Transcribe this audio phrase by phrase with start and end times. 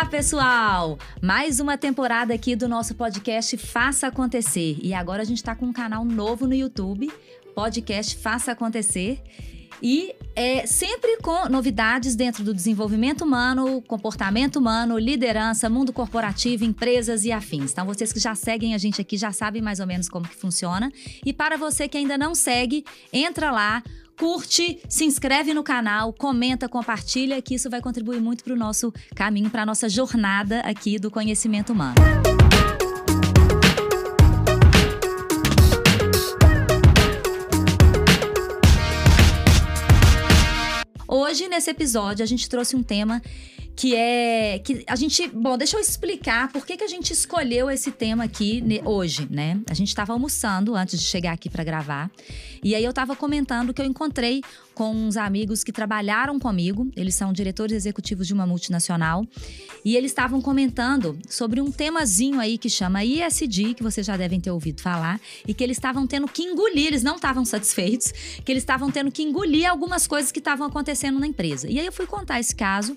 [0.00, 0.98] Olá, pessoal!
[1.20, 4.78] Mais uma temporada aqui do nosso podcast Faça Acontecer.
[4.82, 7.12] E agora a gente está com um canal novo no YouTube,
[7.54, 9.22] podcast Faça Acontecer.
[9.82, 17.26] E é sempre com novidades dentro do desenvolvimento humano, comportamento humano, liderança, mundo corporativo, empresas
[17.26, 17.72] e afins.
[17.72, 20.34] Então, vocês que já seguem a gente aqui já sabem mais ou menos como que
[20.34, 20.90] funciona.
[21.26, 23.82] E para você que ainda não segue, entra lá,
[24.20, 28.92] curte, se inscreve no canal, comenta, compartilha, que isso vai contribuir muito para o nosso
[29.16, 31.94] caminho, para a nossa jornada aqui do conhecimento humano.
[41.08, 43.22] Hoje, nesse episódio, a gente trouxe um tema
[43.76, 47.70] que é que a gente, bom, deixa eu explicar por que, que a gente escolheu
[47.70, 49.60] esse tema aqui hoje, né?
[49.68, 52.10] A gente estava almoçando antes de chegar aqui para gravar.
[52.62, 54.42] E aí eu estava comentando que eu encontrei
[54.74, 59.26] com uns amigos que trabalharam comigo, eles são diretores executivos de uma multinacional,
[59.84, 64.40] e eles estavam comentando sobre um temazinho aí que chama ISD, que vocês já devem
[64.40, 68.12] ter ouvido falar, e que eles estavam tendo que engolir, eles não estavam satisfeitos,
[68.44, 71.68] que eles estavam tendo que engolir algumas coisas que estavam acontecendo na empresa.
[71.70, 72.96] E aí eu fui contar esse caso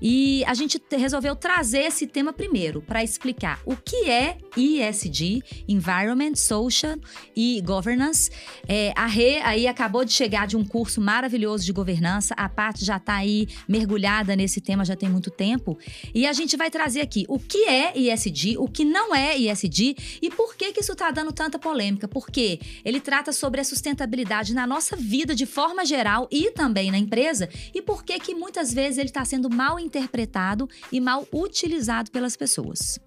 [0.00, 6.34] e a gente resolveu trazer esse tema primeiro para explicar o que é ESG, Environment,
[6.34, 6.96] Social
[7.34, 8.30] e Governance.
[8.68, 12.34] É, a Rê aí acabou de chegar de um curso maravilhoso de governança.
[12.36, 15.78] A Paty já está aí mergulhada nesse tema já tem muito tempo.
[16.14, 19.96] E a gente vai trazer aqui o que é ESG, o que não é ESG
[20.22, 22.08] e por que, que isso está dando tanta polêmica.
[22.08, 26.98] Porque ele trata sobre a sustentabilidade na nossa vida de forma geral e também na
[26.98, 27.48] empresa.
[27.74, 32.36] E por que que muitas vezes ele está sendo mal interpretado e mal utilizado pelas
[32.36, 32.98] pessoas.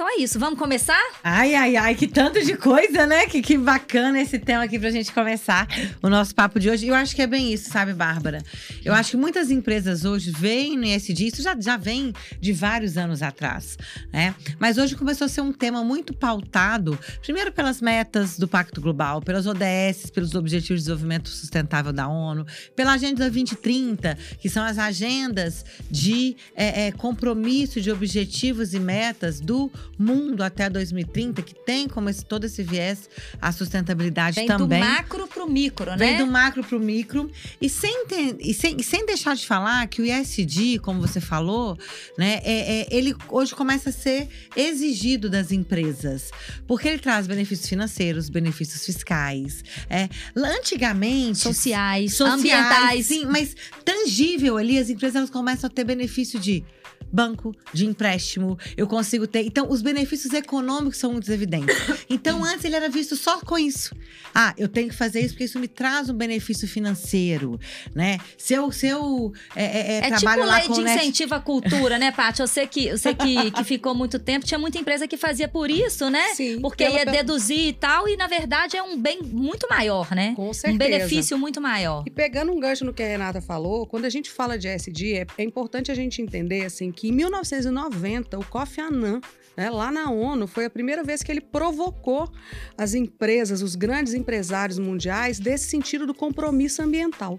[0.00, 0.98] Então é isso, vamos começar?
[1.22, 3.26] Ai, ai, ai, que tanto de coisa, né?
[3.26, 5.68] Que, que bacana esse tema aqui pra gente começar
[6.02, 6.86] o nosso papo de hoje.
[6.86, 8.42] Eu acho que é bem isso, sabe, Bárbara?
[8.82, 12.96] Eu acho que muitas empresas hoje veem no ESG, isso já, já vem de vários
[12.96, 13.76] anos atrás,
[14.10, 14.34] né?
[14.58, 19.20] Mas hoje começou a ser um tema muito pautado, primeiro pelas metas do Pacto Global,
[19.20, 24.78] pelas ODS, pelos Objetivos de Desenvolvimento Sustentável da ONU, pela Agenda 2030, que são as
[24.78, 31.88] agendas de é, é, compromisso de objetivos e metas do mundo até 2030, que tem
[31.88, 33.08] como esse, todo esse viés
[33.40, 34.80] a sustentabilidade Vem também.
[34.80, 35.96] do macro para o micro, né?
[35.96, 37.30] Vem do macro para o micro.
[37.60, 41.20] E sem, ter, e, sem, e sem deixar de falar que o ISD, como você
[41.20, 41.78] falou,
[42.16, 46.30] né, é, é, ele hoje começa a ser exigido das empresas.
[46.66, 49.62] Porque ele traz benefícios financeiros, benefícios fiscais.
[49.88, 51.38] É, antigamente.
[51.38, 53.06] Sociais, sociais ambientais.
[53.06, 56.64] Sim, mas tangível ali, as empresas elas começam a ter benefício de
[57.12, 59.44] banco, de empréstimo, eu consigo ter.
[59.44, 61.76] Então, os benefícios econômicos são muito evidentes.
[62.08, 63.94] Então, antes ele era visto só com isso.
[64.34, 67.58] Ah, eu tenho que fazer isso porque isso me traz um benefício financeiro,
[67.94, 68.18] né?
[68.38, 71.34] Se eu, se eu é, é, é trabalho tipo lá lei com de net- incentivo
[71.34, 72.40] à cultura, né, Paty?
[72.40, 75.48] Eu sei que, eu sei que, que ficou muito tempo, tinha muita empresa que fazia
[75.48, 76.34] por isso, né?
[76.34, 80.32] Sim, Porque ia deduzir e tal, e na verdade é um bem muito maior, né?
[80.36, 80.78] Com Um certeza.
[80.78, 82.04] benefício muito maior.
[82.06, 85.14] E pegando um gancho no que a Renata falou, quando a gente fala de ESG,
[85.14, 89.20] é, é importante a gente entender assim que em 1990 o Kofi Annan,
[89.60, 92.32] né, lá na ONU, foi a primeira vez que ele provocou
[92.78, 97.38] as empresas, os grandes empresários mundiais desse sentido do compromisso ambiental.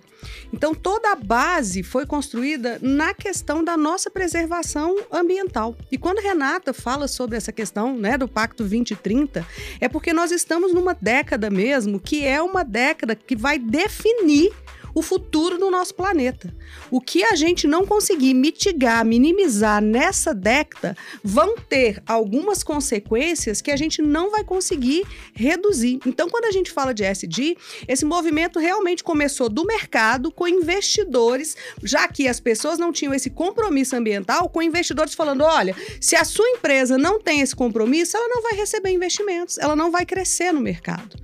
[0.54, 5.76] Então toda a base foi construída na questão da nossa preservação ambiental.
[5.92, 9.44] E quando Renata fala sobre essa questão, né, do Pacto 2030,
[9.80, 14.54] é porque nós estamos numa década mesmo que é uma década que vai definir
[14.94, 16.54] o futuro do nosso planeta.
[16.90, 23.72] O que a gente não conseguir mitigar, minimizar nessa década, vão ter algumas consequências que
[23.72, 26.00] a gente não vai conseguir reduzir.
[26.06, 27.58] Então, quando a gente fala de SD,
[27.88, 33.30] esse movimento realmente começou do mercado com investidores, já que as pessoas não tinham esse
[33.30, 38.28] compromisso ambiental, com investidores falando: olha, se a sua empresa não tem esse compromisso, ela
[38.28, 41.18] não vai receber investimentos, ela não vai crescer no mercado.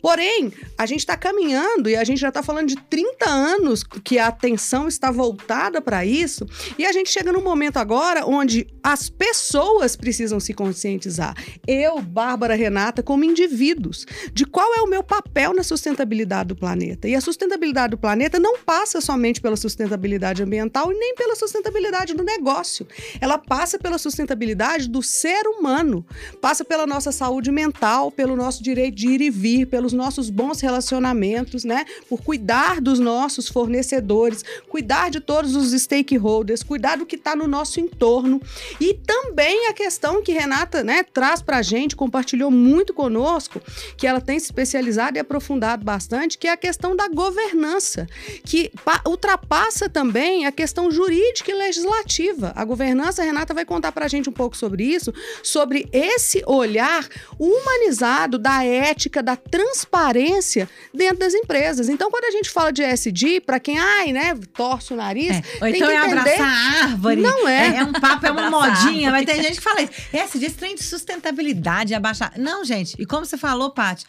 [0.00, 4.18] Porém, a gente está caminhando e a gente já está falando de 30 anos que
[4.18, 6.46] a atenção está voltada para isso,
[6.78, 11.34] e a gente chega num momento agora onde as pessoas precisam se conscientizar.
[11.66, 17.08] Eu, Bárbara Renata, como indivíduos, de qual é o meu papel na sustentabilidade do planeta.
[17.08, 22.14] E a sustentabilidade do planeta não passa somente pela sustentabilidade ambiental e nem pela sustentabilidade
[22.14, 22.86] do negócio.
[23.20, 26.04] Ela passa pela sustentabilidade do ser humano,
[26.40, 30.60] passa pela nossa saúde mental, pelo nosso direito de ir e vir, pelos nossos bons
[30.60, 31.84] relacionamentos, né?
[32.08, 37.46] Por cuidar dos nossos fornecedores, cuidar de todos os stakeholders, cuidar do que está no
[37.46, 38.40] nosso entorno.
[38.80, 43.60] E também a questão que Renata né, traz para a gente, compartilhou muito conosco,
[43.96, 48.06] que ela tem se especializado e aprofundado bastante, que é a questão da governança,
[48.44, 48.72] que
[49.06, 52.52] ultrapassa também a questão jurídica e legislativa.
[52.56, 55.12] A governança, a Renata vai contar para a gente um pouco sobre isso,
[55.42, 57.06] sobre esse olhar
[57.38, 61.88] humanizado da ética, da transparência dentro das empresas.
[61.88, 65.30] Então, quando a gente fala de ESG, para quem, ai, né, torce o nariz.
[65.30, 65.42] É.
[65.60, 67.20] Ou então é abraçar a árvore.
[67.20, 67.68] Não é.
[67.68, 69.10] É, é um papo, é uma modinha.
[69.10, 69.92] Mas tem gente que fala isso.
[70.12, 72.32] ESG, esse trem de sustentabilidade, abaixar.
[72.38, 72.94] Não, gente.
[72.98, 74.04] E como você falou, Paty,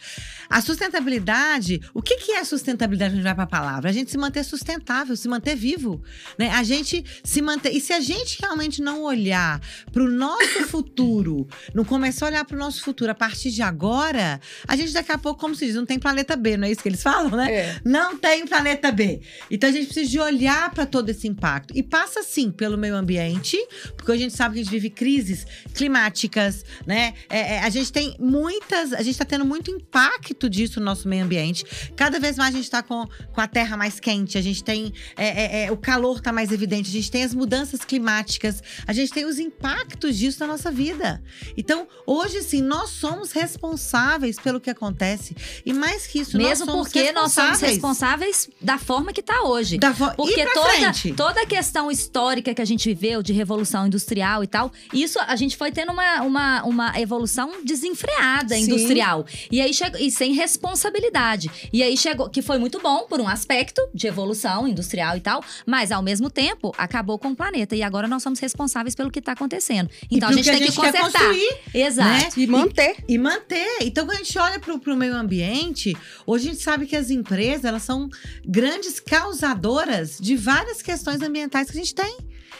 [0.48, 3.12] a sustentabilidade, o que, que é sustentabilidade?
[3.12, 3.90] A gente vai para a palavra.
[3.90, 6.02] A gente se manter sustentável, se manter vivo.
[6.38, 6.50] Né?
[6.50, 7.70] A gente se manter.
[7.72, 9.60] E se a gente realmente não olhar
[9.92, 13.62] para o nosso futuro, não começar a olhar para o nosso futuro a partir de
[13.62, 16.70] agora, a gente daqui a pouco, como se diz, não tem planeta B, não é
[16.70, 17.52] isso que eles falam, né?
[17.52, 17.80] É.
[17.84, 19.20] Não tem planeta B.
[19.50, 21.76] Então a gente precisa de olhar para todo esse impacto.
[21.76, 23.56] E passa sim pelo meio ambiente,
[23.96, 27.14] porque a gente sabe que a gente vive crises climáticas, né?
[27.28, 31.08] É, é, a gente tem muitas, a gente está tendo muito impacto disso no nosso
[31.08, 31.64] meio ambiente.
[31.94, 34.92] Cada vez mais a gente está com, com a terra mais quente, a gente tem
[35.16, 38.92] é, é, é, o calor está mais evidente, a gente tem as mudanças climáticas, a
[38.92, 41.22] gente tem os impactos disso na nossa vida.
[41.56, 45.36] Então, hoje sim, nós somos responsáveis pelo que acontece.
[45.64, 49.42] E mais que isso, Mesmo nós somos porque nós somos responsáveis da forma que está
[49.42, 49.78] hoje.
[49.78, 54.48] Da porque toda, toda a questão histórica que a gente viveu de revolução industrial e
[54.48, 58.62] tal, isso a gente foi tendo uma, uma, uma evolução desenfreada Sim.
[58.62, 59.24] industrial.
[59.52, 61.48] E aí chegou, e sem responsabilidade.
[61.72, 65.44] E aí chegou, que foi muito bom por um aspecto de evolução industrial e tal,
[65.64, 67.76] mas ao mesmo tempo acabou com o planeta.
[67.76, 69.88] E agora nós somos responsáveis pelo que está acontecendo.
[70.10, 71.32] Então a gente, a gente tem que consertar.
[71.72, 72.10] Exato.
[72.10, 72.28] Né?
[72.36, 72.96] E manter.
[73.06, 73.76] E, e, manter.
[73.82, 75.96] Então, quando a gente olha para o meio ambiente,
[76.26, 78.08] hoje a gente sabe que as empresas elas são
[78.56, 82.16] grandes causadoras de várias questões ambientais que a gente tem.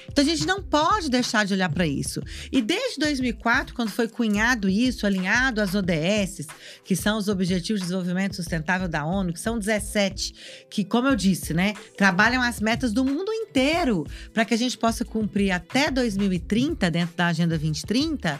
[0.06, 2.20] Então a gente não pode deixar de olhar para isso.
[2.52, 6.48] E desde 2004, quando foi cunhado isso, alinhado às ODS,
[6.84, 11.16] que são os Objetivos de Desenvolvimento Sustentável da ONU, que são 17, que, como eu
[11.16, 15.90] disse, né, trabalham as metas do mundo inteiro para que a gente possa cumprir até
[15.90, 18.38] 2030, dentro da Agenda 2030,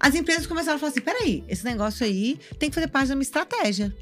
[0.00, 3.14] as empresas começaram a falar assim: peraí, esse negócio aí tem que fazer parte da
[3.14, 3.94] minha estratégia.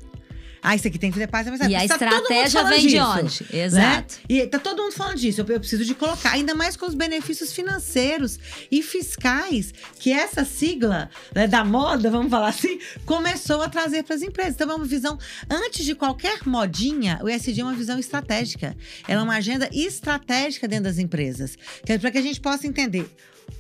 [0.62, 3.00] Ah, isso aqui tem que fazer parte da E a tá estratégia vem disso, de
[3.00, 3.46] onde?
[3.52, 3.64] Né?
[3.64, 4.14] Exato.
[4.14, 4.20] Né?
[4.28, 5.40] E tá todo mundo falando disso.
[5.40, 8.38] Eu, eu preciso de colocar, ainda mais com os benefícios financeiros
[8.70, 14.14] e fiscais que essa sigla né, da moda, vamos falar assim, começou a trazer para
[14.14, 14.54] as empresas.
[14.54, 15.18] Então, é uma visão,
[15.50, 18.76] antes de qualquer modinha, o ESG é uma visão estratégica.
[19.08, 21.58] Ela é uma agenda estratégica dentro das empresas.
[21.88, 23.10] É para que a gente possa entender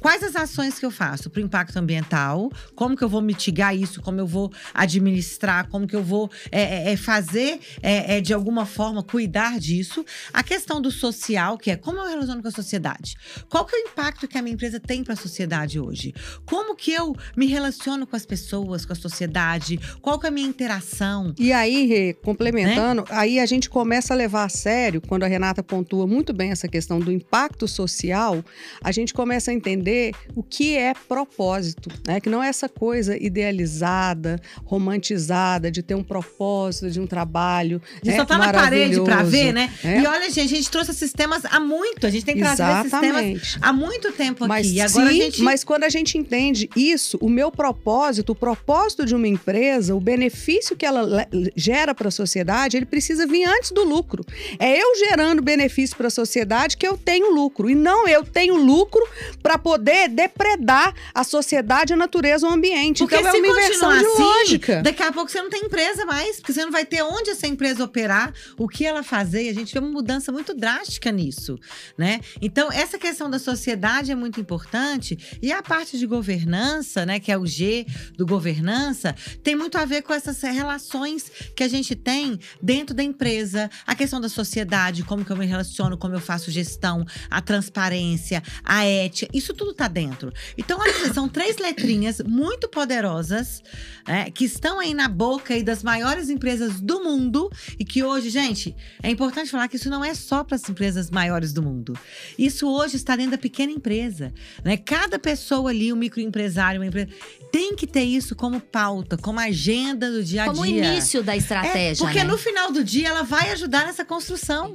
[0.02, 2.50] Quais as ações que eu faço para o impacto ambiental?
[2.74, 4.02] Como que eu vou mitigar isso?
[4.02, 5.68] Como eu vou administrar?
[5.68, 10.04] Como que eu vou é, é, é fazer, é, é, de alguma forma, cuidar disso?
[10.32, 13.14] A questão do social, que é como eu relaciono com a sociedade?
[13.48, 16.12] Qual que é o impacto que a minha empresa tem para a sociedade hoje?
[16.44, 19.78] Como que eu me relaciono com as pessoas, com a sociedade?
[20.00, 21.32] Qual que é a minha interação?
[21.38, 23.08] E aí, Rê, complementando, né?
[23.10, 26.66] aí a gente começa a levar a sério, quando a Renata pontua muito bem essa
[26.66, 28.44] questão do impacto social,
[28.82, 32.20] a gente começa a entender entender o que é propósito, né?
[32.20, 37.80] Que não é essa coisa idealizada, romantizada de ter um propósito de um trabalho.
[38.02, 39.70] A gente é, só tá na parede para ver, né?
[39.84, 40.00] É.
[40.00, 42.06] E olha, gente, a gente trouxe esses temas há muito.
[42.06, 44.80] A gente tem trazido esses temas há muito tempo mas, aqui.
[44.80, 45.42] Agora sim, gente...
[45.42, 50.00] mas quando a gente entende isso, o meu propósito, o propósito de uma empresa, o
[50.00, 54.24] benefício que ela gera para a sociedade, ele precisa vir antes do lucro.
[54.58, 58.56] É eu gerando benefício para a sociedade que eu tenho lucro e não eu tenho
[58.56, 59.02] lucro
[59.42, 62.98] para poder poder depredar a sociedade, a natureza, o ambiente.
[62.98, 64.82] Porque então é uma inversão de assim, lógica.
[64.82, 67.48] Daqui a pouco você não tem empresa mais, porque você não vai ter onde essa
[67.48, 69.48] empresa operar, o que ela fazer.
[69.48, 71.58] A gente vê uma mudança muito drástica nisso,
[71.98, 72.20] né?
[72.40, 75.18] Então, essa questão da sociedade é muito importante.
[75.42, 77.84] E a parte de governança, né, que é o G
[78.16, 83.02] do governança, tem muito a ver com essas relações que a gente tem dentro da
[83.02, 87.40] empresa, a questão da sociedade, como que eu me relaciono, como eu faço gestão, a
[87.40, 89.30] transparência, a ética.
[89.36, 90.32] Isso tudo tá dentro.
[90.56, 93.62] Então, olha, são três letrinhas muito poderosas
[94.06, 98.30] é, que estão aí na boca aí das maiores empresas do mundo e que hoje,
[98.30, 101.98] gente, é importante falar que isso não é só para as empresas maiores do mundo.
[102.38, 104.76] Isso hoje está dentro da pequena empresa, né?
[104.76, 107.08] Cada pessoa ali, um microempresário, uma empresa,
[107.50, 110.54] tem que ter isso como pauta, como agenda do dia a dia.
[110.54, 112.04] Como início da estratégia.
[112.04, 112.24] É, porque né?
[112.24, 114.74] no final do dia ela vai ajudar nessa construção.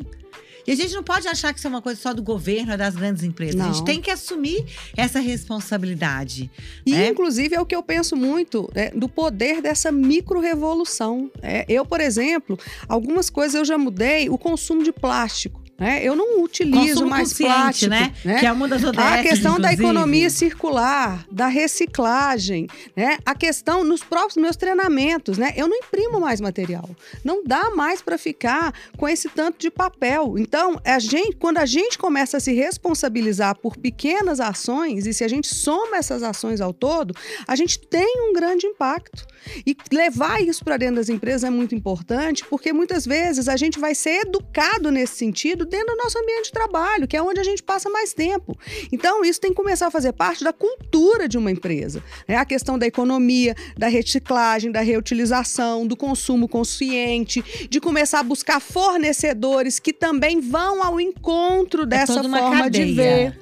[0.67, 2.77] E a gente não pode achar que isso é uma coisa só do governo, é
[2.77, 3.59] das grandes empresas.
[3.59, 3.73] A Não.
[3.73, 4.65] gente tem que assumir
[4.97, 6.51] essa responsabilidade.
[6.85, 7.07] E, né?
[7.07, 11.31] inclusive, é o que eu penso muito é, do poder dessa micro-revolução.
[11.41, 15.66] É, eu, por exemplo, algumas coisas eu já mudei o consumo de plástico.
[15.79, 16.03] Né?
[16.03, 17.89] Eu não utilizo Consumo mais consciente, plástico.
[17.91, 18.13] né?
[18.25, 18.39] né?
[18.39, 19.83] Que é uma das ODS, A questão da inclusive.
[19.83, 23.17] economia circular, da reciclagem, né?
[23.23, 25.53] A questão nos próprios meus treinamentos, né?
[25.55, 26.89] Eu não imprimo mais material.
[27.23, 30.35] Não dá mais para ficar com esse tanto de papel.
[30.39, 35.23] Então, a gente, quando a gente começa a se responsabilizar por pequenas ações e se
[35.23, 37.13] a gente soma essas ações ao todo,
[37.47, 39.27] a gente tem um grande impacto.
[39.65, 43.79] E levar isso para dentro das empresas é muito importante, porque muitas vezes a gente
[43.79, 47.43] vai ser educado nesse sentido dentro do nosso ambiente de trabalho, que é onde a
[47.43, 48.57] gente passa mais tempo.
[48.91, 52.03] Então, isso tem que começar a fazer parte da cultura de uma empresa.
[52.27, 52.35] né?
[52.35, 58.59] A questão da economia, da reciclagem, da reutilização, do consumo consciente, de começar a buscar
[58.59, 63.39] fornecedores que também vão ao encontro É dessa uma forma de cadeia, ver.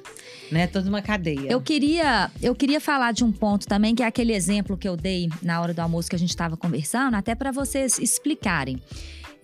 [0.50, 0.66] Né?
[0.66, 1.50] Toda uma cadeia.
[1.50, 4.96] Eu queria, eu queria falar de um ponto também, que é aquele exemplo que eu
[4.96, 8.80] dei na hora do almoço que a gente estava conversando, até para vocês explicarem.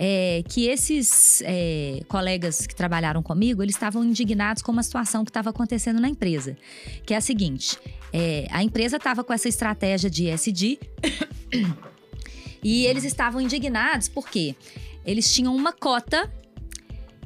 [0.04, 5.30] É, que esses é, colegas que trabalharam comigo, eles estavam indignados com uma situação que
[5.30, 6.56] estava acontecendo na empresa.
[7.06, 7.78] Que é a seguinte:
[8.12, 10.80] é, a empresa estava com essa estratégia de SD
[12.64, 14.56] e eles estavam indignados porque
[15.06, 16.28] eles tinham uma cota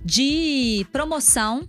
[0.04, 1.66] de promoção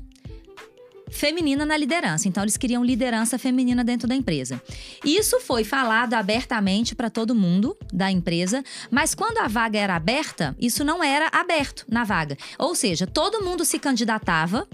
[1.10, 2.28] feminina na liderança.
[2.28, 4.62] Então, eles queriam liderança feminina dentro da empresa.
[5.04, 10.56] Isso foi falado abertamente para todo mundo da empresa, mas quando a vaga era aberta,
[10.60, 12.38] isso não era aberto na vaga.
[12.58, 14.68] Ou seja, todo mundo se candidatava,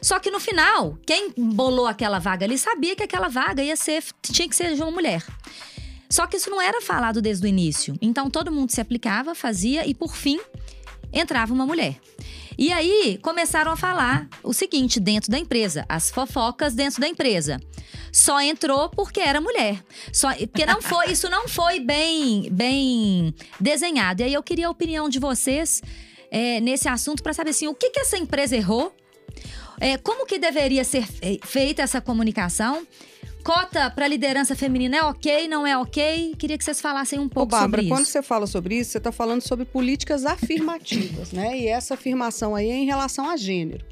[0.00, 4.04] só que no final, quem bolou aquela vaga ali sabia que aquela vaga ia ser
[4.22, 5.24] tinha que ser de uma mulher.
[6.08, 7.94] Só que isso não era falado desde o início.
[8.00, 10.40] Então todo mundo se aplicava, fazia e por fim
[11.12, 11.96] entrava uma mulher.
[12.56, 17.60] E aí começaram a falar o seguinte dentro da empresa, as fofocas dentro da empresa.
[18.10, 19.82] Só entrou porque era mulher.
[20.12, 24.22] Só porque não foi, isso não foi bem bem desenhado.
[24.22, 25.80] E aí eu queria a opinião de vocês
[26.30, 28.92] é, nesse assunto para saber assim, o que que essa empresa errou?
[29.80, 32.84] É, como que deveria ser fe- feita essa comunicação?
[33.48, 36.34] Cota para liderança feminina é ok, não é ok?
[36.38, 38.12] Queria que vocês falassem um Ô, pouco Bárbara, sobre quando isso.
[38.12, 41.58] você fala sobre isso, você está falando sobre políticas afirmativas, né?
[41.58, 43.82] E essa afirmação aí é em relação a gênero.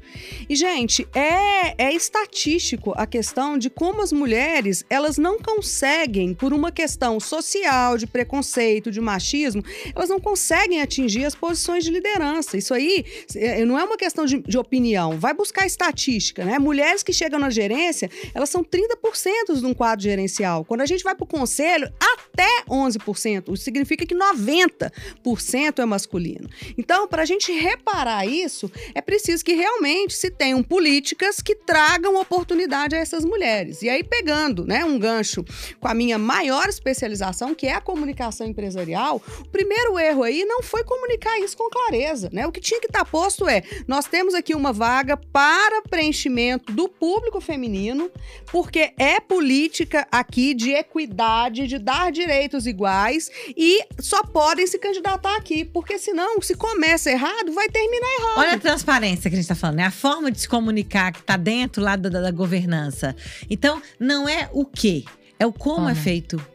[0.47, 6.53] E, gente, é, é estatístico a questão de como as mulheres, elas não conseguem, por
[6.53, 9.63] uma questão social, de preconceito, de machismo,
[9.95, 12.57] elas não conseguem atingir as posições de liderança.
[12.57, 13.03] Isso aí
[13.35, 15.17] é, não é uma questão de, de opinião.
[15.17, 16.59] Vai buscar estatística, né?
[16.59, 20.63] Mulheres que chegam na gerência, elas são 30% de um quadro gerencial.
[20.65, 22.26] Quando a gente vai para o conselho, até
[22.69, 23.53] 11%.
[23.53, 26.49] Isso significa que 90% é masculino.
[26.77, 32.19] Então, para a gente reparar isso, é preciso que realmente se tenham políticas que tragam
[32.19, 33.81] oportunidade a essas mulheres.
[33.81, 35.43] E aí, pegando né, um gancho
[35.79, 40.61] com a minha maior especialização, que é a comunicação empresarial, o primeiro erro aí não
[40.61, 42.29] foi comunicar isso com clareza.
[42.31, 42.45] Né?
[42.45, 46.87] O que tinha que estar posto é: nós temos aqui uma vaga para preenchimento do
[46.87, 48.11] público feminino,
[48.51, 55.35] porque é política aqui de equidade, de dar direitos iguais e só podem se candidatar
[55.37, 58.37] aqui, porque senão, se começa errado, vai terminar errado.
[58.39, 59.85] Olha a transparência que a gente está falando, né?
[59.85, 63.15] A forma de se comunicar que está dentro lá da, da- da governança.
[63.49, 65.05] Então, não é o que,
[65.39, 65.89] é o como, Como.
[65.89, 66.45] é feito.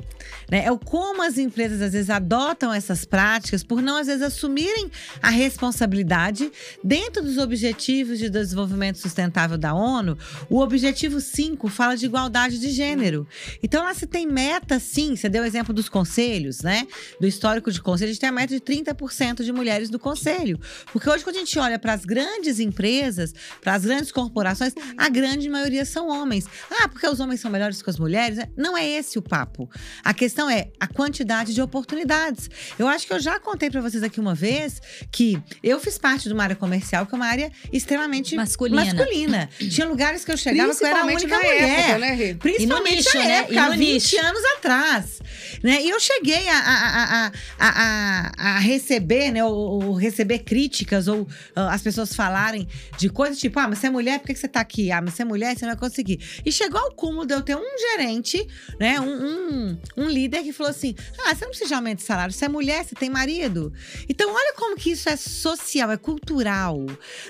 [0.52, 0.66] Né?
[0.66, 4.90] É o como as empresas às vezes adotam essas práticas por não às vezes assumirem
[5.23, 6.52] a responsabilidade
[6.85, 10.18] dentro dos objetivos de desenvolvimento sustentável da ONU.
[10.50, 13.26] O objetivo 5 fala de igualdade de gênero.
[13.62, 16.87] Então lá se tem meta sim, você deu o exemplo dos conselhos, né?
[17.18, 20.61] Do histórico de conselho, a gente tem a meta de 30% de mulheres do conselho.
[20.92, 25.09] Porque hoje quando a gente olha para as grandes empresas, para as grandes corporações, a
[25.09, 26.47] grande maioria são homens.
[26.71, 28.38] Ah, porque os homens são melhores que as mulheres?
[28.54, 29.71] Não é esse o papo.
[30.04, 32.51] A questão é a quantidade de oportunidades.
[32.79, 34.81] Eu acho que eu já contei para vocês aqui uma vez
[35.11, 38.85] que eu fiz parte de uma área comercial que é uma área extremamente Masculina.
[38.85, 39.49] masculina.
[39.71, 41.63] Tinha lugares que eu chegava que eu era a única mulher.
[41.63, 42.35] época, né?
[42.35, 43.39] Principalmente nicho, na né?
[43.39, 44.21] época, no há 20 nicho.
[44.21, 45.23] anos atrás.
[45.63, 45.83] Né?
[45.83, 49.45] E eu cheguei a, a, a, a, a, receber, né?
[49.45, 52.67] Ou, ou receber críticas, ou ah, as pessoas falarem
[52.99, 54.91] de coisas tipo: ah, mas você é mulher, por que que você tá aqui?
[54.91, 56.21] Ah, mas você é mulher, você não vai conseguir.
[56.45, 58.47] E chegou ao cúmulo de eu ter um gerente,
[58.81, 59.01] né?
[59.01, 60.95] Um, um, um líder líder que falou assim:
[61.27, 63.73] ah, você não precisa de aumento de salário, você é mulher, você tem marido.
[64.09, 66.79] Então, olha como que isso é social, é cultural,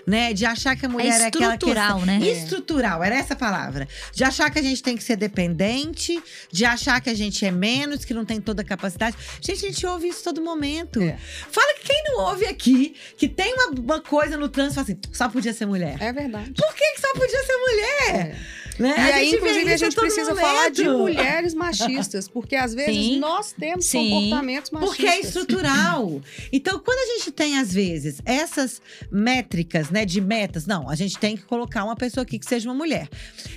[0.06, 0.32] né?
[0.32, 2.18] De achar que a mulher é, aquela estrutural, questão- né?
[2.26, 3.88] Estrutural, era essa a palavra.
[4.12, 7.50] De achar que a gente tem que ser dependente, de achar que a gente é
[7.50, 9.16] menos, que não tem toda a capacidade.
[9.40, 11.00] Gente, a gente ouve isso todo momento.
[11.02, 11.16] É.
[11.50, 14.98] Fala que quem não ouve aqui, que tem uma, uma coisa no trânsito, fala assim,
[15.12, 15.96] só podia ser mulher.
[16.00, 16.52] É verdade.
[16.52, 18.38] Por que, que só podia ser mulher?
[18.78, 18.94] Né?
[18.96, 23.18] E aí, inclusive, a gente precisa falar de mulheres machistas, porque às vezes Sim.
[23.18, 24.10] nós temos Sim.
[24.10, 24.96] comportamentos machistas.
[24.96, 26.20] Porque é estrutural.
[26.52, 31.18] Então, quando a gente tem, às vezes, essas métricas, né, de metas, não, a gente
[31.18, 33.08] tem que colocar uma pessoa aqui que seja uma mulher.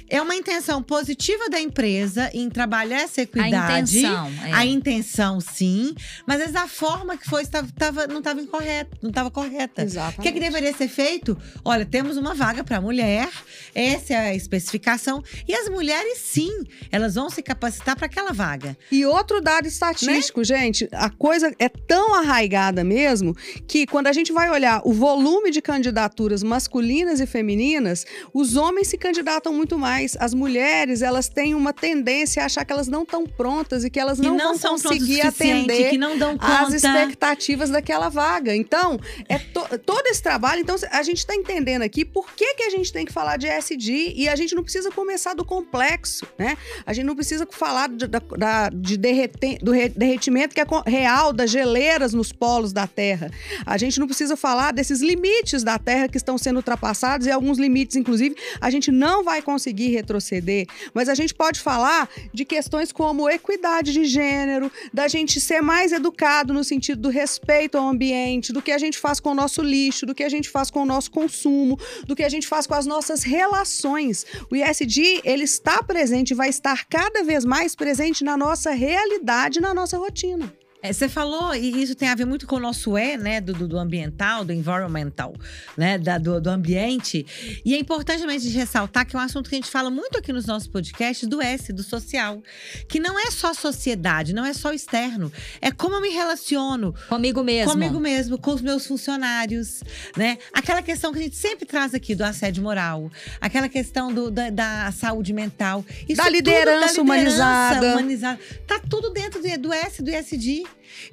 [0.10, 3.98] É uma intenção positiva da empresa em trabalhar essa A equidade.
[3.98, 4.32] intenção.
[4.46, 4.52] é.
[4.54, 5.96] A intenção, sim,
[6.28, 9.82] mas às vezes a forma que foi estava, estava- não estava incorreta, não estava correta.
[9.82, 10.22] O Exatamente.
[10.22, 11.38] que, é que deveria ser feito?
[11.64, 13.30] Olha, temos uma vaga para mulher,
[13.74, 15.05] essa é a especificação.
[15.48, 16.52] E as mulheres, sim,
[16.92, 18.78] elas vão se capacitar para aquela vaga.
[18.92, 20.46] E outro dado estatístico, Né?
[20.46, 23.36] gente, a coisa é tão arraigada mesmo
[23.68, 28.88] que quando a gente vai olhar o volume de candidaturas masculinas e femininas, os homens
[28.88, 30.16] se candidatam muito mais.
[30.20, 34.00] As mulheres, elas têm uma tendência a achar que elas não estão prontas e que
[34.00, 36.76] elas Que não, não, vão conseguir atender que não dão as conta.
[36.76, 38.56] expectativas daquela vaga.
[38.56, 40.62] Então, é to- todo esse trabalho.
[40.62, 43.48] Então, a gente está entendendo aqui por que, que a gente tem que falar de
[43.48, 46.58] ESG e a gente não precisa começar do complexo, né?
[46.86, 51.34] A gente não precisa falar de, da- de derrete- do re- derretimento que é real
[51.34, 53.30] das geleiras nos polos da Terra.
[53.66, 57.58] A gente não precisa falar desses limites da Terra que estão sendo ultrapassados e alguns
[57.58, 60.66] limites, inclusive, a gente não vai conseguir retroceder.
[60.94, 65.92] Mas a gente pode falar de questões como equidade de gênero, da gente ser mais
[65.92, 69.62] educado no sentido do respeito ao ambiente, do que a gente faz com o nosso
[69.62, 72.66] lixo, do que a gente faz com o nosso consumo, do que a gente faz
[72.68, 74.26] com as nossas relações.
[74.50, 74.85] O ISD,
[75.24, 79.98] ele está presente e vai estar cada vez mais presente na nossa realidade, na nossa
[79.98, 80.54] rotina.
[80.86, 83.42] É, você falou, e isso tem a ver muito com o nosso E, né?
[83.42, 85.34] Do, do, do ambiental, do environmental,
[85.78, 85.98] né?
[85.98, 87.26] Da, do, do ambiente.
[87.66, 90.18] E é importante também de ressaltar que é um assunto que a gente fala muito
[90.18, 92.42] aqui nos nossos podcasts, do S, do social.
[92.88, 95.32] Que não é só sociedade, não é só externo.
[95.62, 97.72] É como eu me relaciono Comigo mesmo.
[97.72, 99.82] comigo mesmo, com os meus funcionários,
[100.16, 100.38] né?
[100.54, 103.12] Aquela questão que a gente sempre traz aqui do assédio moral,
[103.42, 105.84] aquela questão do- da, da saúde mental.
[106.08, 107.94] Isso Da tudo, liderança humanizada.
[107.94, 108.40] humanizada.
[108.68, 110.64] Tá tudo dentro do, do S, do SD.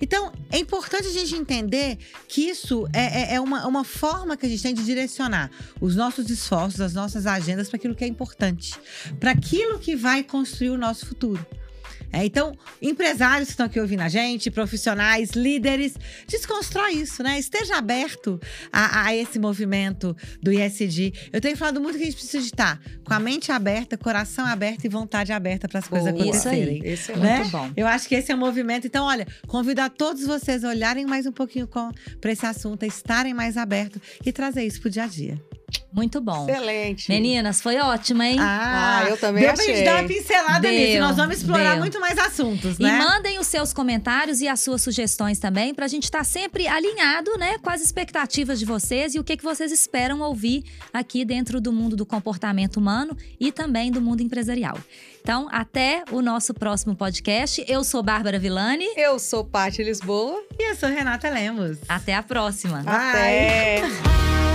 [0.00, 4.47] Então, é importante a gente entender que isso é, é- é uma, uma forma que
[4.47, 5.50] a gente tem de direcionar
[5.81, 8.75] os nossos esforços, as nossas agendas para aquilo que é importante,
[9.19, 11.45] para aquilo que vai construir o nosso futuro.
[12.12, 15.95] É, então, empresários que estão aqui ouvindo a gente, profissionais, líderes,
[16.28, 17.38] desconstrói isso, né?
[17.38, 18.40] Esteja aberto
[18.71, 21.12] a, a esse movimento do ISD.
[21.33, 24.45] Eu tenho falado muito que a gente precisa de estar com a mente aberta, coração
[24.45, 26.25] aberto e vontade aberta para as coisas Boa.
[26.25, 26.63] Isso aí.
[26.63, 26.93] acontecerem.
[26.93, 27.39] Esse é Né?
[27.39, 27.71] Muito bom.
[27.76, 28.87] Eu acho que esse é o movimento.
[28.87, 31.69] Então, olha, convidar todos vocês a olharem mais um pouquinho
[32.21, 35.41] para esse assunto, a estarem mais abertos e trazer isso pro dia a dia.
[35.93, 36.49] Muito bom.
[36.49, 37.08] Excelente.
[37.11, 38.37] Meninas, foi ótima, hein?
[38.41, 39.85] Ah, eu também deu pra gente achei.
[39.85, 40.97] dar uma pincelada Deu, nisso.
[40.97, 41.78] E nós vamos explorar deu.
[41.80, 42.99] muito mais assuntos, E né?
[42.99, 47.58] mandem os seus comentários e as suas sugestões também, pra gente estar sempre alinhado, né,
[47.58, 51.73] com as expectativas de vocês e o que, que vocês esperam ouvir aqui dentro do
[51.73, 54.78] mundo do comportamento humano e também do mundo empresarial.
[55.21, 57.65] Então, até o nosso próximo podcast.
[57.69, 58.87] Eu sou Bárbara Villani.
[58.97, 60.43] Eu sou Paty Lisboa.
[60.58, 61.78] E eu sou Renata Lemos.
[61.89, 62.82] Até a próxima.
[62.82, 62.95] Bye.
[62.97, 64.51] Até.